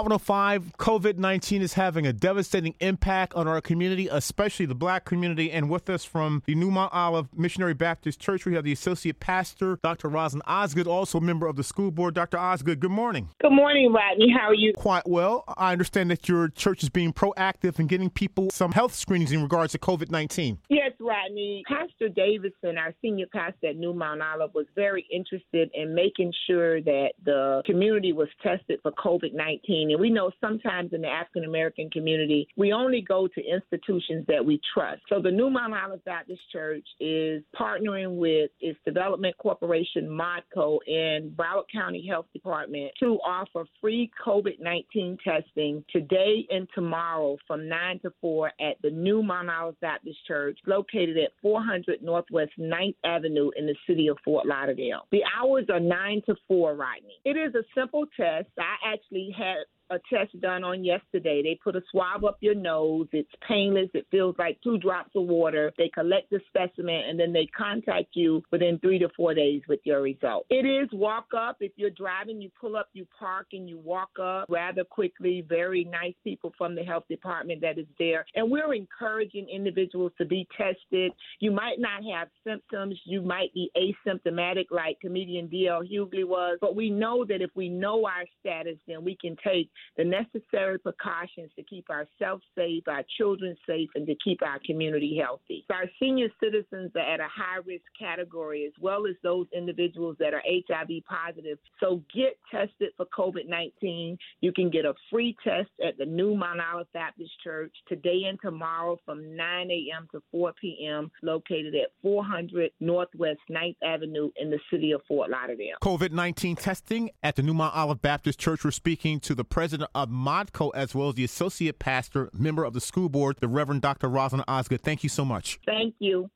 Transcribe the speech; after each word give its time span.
Hot 0.00 0.04
105, 0.06 0.78
COVID 0.78 1.18
19 1.18 1.60
is 1.60 1.74
having 1.74 2.06
a 2.06 2.12
devastating 2.14 2.74
impact 2.80 3.34
on 3.34 3.46
our 3.46 3.60
community, 3.60 4.08
especially 4.10 4.64
the 4.64 4.74
black 4.74 5.04
community. 5.04 5.52
And 5.52 5.68
with 5.68 5.90
us 5.90 6.06
from 6.06 6.42
the 6.46 6.54
New 6.54 6.70
Mount 6.70 6.94
Olive 6.94 7.28
Missionary 7.36 7.74
Baptist 7.74 8.18
Church, 8.18 8.46
we 8.46 8.54
have 8.54 8.64
the 8.64 8.72
Associate 8.72 9.20
Pastor, 9.20 9.78
Dr. 9.82 10.08
Rosin 10.08 10.40
Osgood, 10.46 10.86
also 10.86 11.18
a 11.18 11.20
member 11.20 11.46
of 11.46 11.56
the 11.56 11.62
school 11.62 11.90
board. 11.90 12.14
Dr. 12.14 12.38
Osgood, 12.38 12.80
good 12.80 12.90
morning. 12.90 13.28
Good 13.42 13.52
morning, 13.52 13.92
Rodney. 13.92 14.32
How 14.34 14.48
are 14.48 14.54
you? 14.54 14.72
Quite 14.74 15.06
well. 15.06 15.44
I 15.58 15.72
understand 15.72 16.10
that 16.12 16.30
your 16.30 16.48
church 16.48 16.82
is 16.82 16.88
being 16.88 17.12
proactive 17.12 17.78
in 17.78 17.86
getting 17.86 18.08
people 18.08 18.48
some 18.50 18.72
health 18.72 18.94
screenings 18.94 19.32
in 19.32 19.42
regards 19.42 19.72
to 19.72 19.78
COVID 19.78 20.10
19. 20.10 20.56
Yes, 20.70 20.92
Rodney. 20.98 21.62
Pastor 21.68 22.08
Davidson, 22.08 22.78
our 22.78 22.94
senior 23.02 23.26
pastor 23.30 23.68
at 23.68 23.76
New 23.76 23.92
Mount 23.92 24.22
Olive, 24.22 24.54
was 24.54 24.64
very 24.74 25.06
interested 25.12 25.70
in 25.74 25.94
making 25.94 26.32
sure 26.46 26.80
that 26.80 27.10
the 27.22 27.62
community 27.66 28.14
was 28.14 28.28
tested 28.42 28.80
for 28.82 28.92
COVID 28.92 29.34
19. 29.34 29.89
And 29.90 30.00
we 30.00 30.10
know 30.10 30.30
sometimes 30.40 30.92
in 30.92 31.02
the 31.02 31.08
African 31.08 31.44
American 31.44 31.90
community, 31.90 32.48
we 32.56 32.72
only 32.72 33.00
go 33.00 33.28
to 33.28 33.40
institutions 33.40 34.24
that 34.28 34.44
we 34.44 34.60
trust. 34.72 35.02
So 35.08 35.20
the 35.20 35.30
New 35.30 35.50
Mount 35.50 35.74
Olive 35.74 36.04
Baptist 36.04 36.40
Church 36.52 36.86
is 37.00 37.42
partnering 37.58 38.16
with 38.16 38.50
its 38.60 38.78
development 38.84 39.36
corporation, 39.38 40.08
MODCO, 40.08 40.78
and 40.86 41.30
Broward 41.36 41.64
County 41.72 42.06
Health 42.06 42.26
Department 42.32 42.92
to 43.00 43.18
offer 43.26 43.64
free 43.80 44.10
COVID 44.24 44.60
19 44.60 45.18
testing 45.24 45.84
today 45.90 46.46
and 46.50 46.68
tomorrow 46.74 47.36
from 47.46 47.68
9 47.68 48.00
to 48.00 48.12
4 48.20 48.52
at 48.60 48.76
the 48.82 48.90
New 48.90 49.22
Mount 49.22 49.50
Olive 49.50 49.80
Baptist 49.80 50.18
Church, 50.26 50.58
located 50.66 51.16
at 51.18 51.30
400 51.42 52.02
Northwest 52.02 52.52
9th 52.58 52.94
Avenue 53.04 53.50
in 53.56 53.66
the 53.66 53.74
city 53.86 54.08
of 54.08 54.18
Fort 54.24 54.46
Lauderdale. 54.46 55.06
The 55.10 55.22
hours 55.38 55.66
are 55.70 55.80
9 55.80 56.22
to 56.26 56.34
4, 56.46 56.74
Rodney. 56.74 57.18
It 57.24 57.36
is 57.36 57.54
a 57.54 57.64
simple 57.74 58.06
test. 58.16 58.48
I 58.58 58.92
actually 58.92 59.34
had 59.36 59.64
a 59.90 59.98
test 60.12 60.38
done 60.40 60.64
on 60.64 60.84
yesterday. 60.84 61.42
They 61.42 61.58
put 61.62 61.76
a 61.76 61.82
swab 61.90 62.24
up 62.24 62.38
your 62.40 62.54
nose. 62.54 63.08
It's 63.12 63.30
painless. 63.46 63.88
It 63.94 64.06
feels 64.10 64.36
like 64.38 64.58
two 64.62 64.78
drops 64.78 65.10
of 65.14 65.24
water. 65.24 65.72
They 65.76 65.90
collect 65.92 66.30
the 66.30 66.40
specimen 66.48 67.02
and 67.08 67.18
then 67.18 67.32
they 67.32 67.46
contact 67.46 68.10
you 68.14 68.42
within 68.52 68.78
three 68.78 68.98
to 69.00 69.08
four 69.16 69.34
days 69.34 69.62
with 69.68 69.80
your 69.84 70.02
result. 70.02 70.46
It 70.50 70.66
is 70.66 70.88
walk 70.92 71.26
up. 71.36 71.56
If 71.60 71.72
you're 71.76 71.90
driving, 71.90 72.40
you 72.40 72.50
pull 72.58 72.76
up, 72.76 72.88
you 72.92 73.06
park, 73.18 73.48
and 73.52 73.68
you 73.68 73.78
walk 73.78 74.10
up 74.22 74.46
rather 74.48 74.84
quickly. 74.84 75.44
Very 75.48 75.84
nice 75.84 76.14
people 76.24 76.52
from 76.56 76.74
the 76.74 76.82
health 76.82 77.04
department 77.08 77.60
that 77.62 77.78
is 77.78 77.86
there. 77.98 78.24
And 78.34 78.50
we're 78.50 78.74
encouraging 78.74 79.48
individuals 79.48 80.12
to 80.18 80.24
be 80.24 80.46
tested. 80.56 81.12
You 81.40 81.50
might 81.50 81.78
not 81.78 82.02
have 82.14 82.28
symptoms. 82.46 82.98
You 83.04 83.22
might 83.22 83.52
be 83.54 83.70
asymptomatic, 83.76 84.66
like 84.70 85.00
comedian 85.00 85.48
D.L. 85.48 85.82
Hughley 85.82 86.24
was. 86.24 86.58
But 86.60 86.76
we 86.76 86.90
know 86.90 87.24
that 87.24 87.42
if 87.42 87.50
we 87.54 87.68
know 87.68 88.06
our 88.06 88.24
status, 88.40 88.76
then 88.86 89.04
we 89.04 89.16
can 89.20 89.36
take 89.44 89.70
the 89.96 90.04
necessary 90.04 90.78
precautions 90.78 91.50
to 91.56 91.62
keep 91.62 91.88
ourselves 91.90 92.42
safe, 92.56 92.84
our 92.88 93.04
children 93.18 93.56
safe, 93.66 93.88
and 93.94 94.06
to 94.06 94.14
keep 94.22 94.42
our 94.42 94.58
community 94.64 95.20
healthy. 95.20 95.64
So 95.68 95.74
our 95.74 95.90
senior 96.00 96.28
citizens 96.42 96.92
are 96.94 97.14
at 97.14 97.20
a 97.20 97.28
high 97.28 97.60
risk 97.64 97.84
category, 97.98 98.64
as 98.66 98.72
well 98.80 99.06
as 99.06 99.16
those 99.22 99.46
individuals 99.56 100.16
that 100.20 100.34
are 100.34 100.42
HIV 100.46 101.04
positive. 101.08 101.58
So 101.80 102.02
get 102.14 102.38
tested 102.50 102.92
for 102.96 103.06
COVID 103.06 103.48
19. 103.48 104.18
You 104.40 104.52
can 104.52 104.70
get 104.70 104.84
a 104.84 104.94
free 105.10 105.36
test 105.44 105.70
at 105.84 105.98
the 105.98 106.06
New 106.06 106.34
Mount 106.34 106.60
Olive 106.60 106.92
Baptist 106.92 107.32
Church 107.42 107.74
today 107.88 108.22
and 108.28 108.38
tomorrow 108.40 108.98
from 109.04 109.36
9 109.36 109.70
a.m. 109.70 110.08
to 110.12 110.22
4 110.30 110.52
p.m., 110.60 111.10
located 111.22 111.74
at 111.74 111.90
400 112.02 112.70
Northwest 112.80 113.40
9th 113.50 113.76
Avenue 113.82 114.30
in 114.36 114.50
the 114.50 114.58
city 114.70 114.92
of 114.92 115.00
Fort 115.08 115.30
Lauderdale. 115.30 115.76
COVID 115.82 116.12
19 116.12 116.56
testing 116.56 117.10
at 117.22 117.36
the 117.36 117.42
New 117.42 117.54
Mount 117.54 117.74
Olive 117.74 118.02
Baptist 118.02 118.38
Church. 118.38 118.64
We're 118.64 118.70
speaking 118.70 119.20
to 119.20 119.34
the 119.34 119.44
president 119.44 119.69
of 119.74 120.08
MODCO 120.08 120.70
as 120.74 120.94
well 120.94 121.08
as 121.08 121.14
the 121.14 121.24
associate 121.24 121.78
pastor, 121.78 122.30
member 122.32 122.64
of 122.64 122.72
the 122.72 122.80
school 122.80 123.08
board, 123.08 123.36
the 123.40 123.48
Reverend 123.48 123.82
Dr. 123.82 124.08
Rosalind 124.08 124.44
Osgood. 124.48 124.80
Thank 124.82 125.02
you 125.02 125.08
so 125.08 125.24
much. 125.24 125.58
Thank 125.66 125.94
you. 125.98 126.30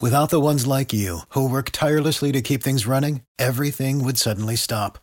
Without 0.00 0.28
the 0.28 0.40
ones 0.40 0.66
like 0.66 0.92
you, 0.92 1.20
who 1.30 1.48
work 1.48 1.70
tirelessly 1.70 2.30
to 2.32 2.42
keep 2.42 2.62
things 2.62 2.86
running, 2.86 3.22
everything 3.38 4.04
would 4.04 4.18
suddenly 4.18 4.56
stop. 4.56 4.98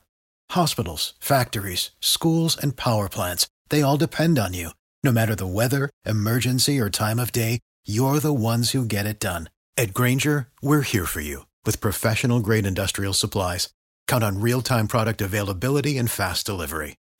Hospitals, 0.51 1.13
factories, 1.19 1.89
schools, 1.99 2.55
and 2.55 2.77
power 2.77 3.09
plants, 3.09 3.47
they 3.69 3.81
all 3.81 3.97
depend 3.97 4.37
on 4.37 4.53
you. 4.53 4.69
No 5.03 5.11
matter 5.11 5.35
the 5.35 5.47
weather, 5.47 5.89
emergency, 6.05 6.79
or 6.79 6.91
time 6.91 7.17
of 7.19 7.31
day, 7.31 7.59
you're 7.85 8.19
the 8.19 8.33
ones 8.33 8.71
who 8.71 8.85
get 8.85 9.07
it 9.07 9.19
done. 9.19 9.49
At 9.75 9.93
Grainger, 9.95 10.49
we're 10.61 10.81
here 10.81 11.05
for 11.05 11.21
you 11.21 11.47
with 11.65 11.81
professional 11.81 12.39
grade 12.39 12.67
industrial 12.67 13.13
supplies. 13.13 13.69
Count 14.07 14.23
on 14.23 14.41
real 14.41 14.61
time 14.61 14.87
product 14.87 15.21
availability 15.21 15.97
and 15.97 16.09
fast 16.09 16.45
delivery. 16.45 16.95